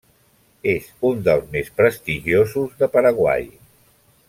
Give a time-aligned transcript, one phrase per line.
[0.71, 3.47] És un dels més prestigiosos de Paraguai.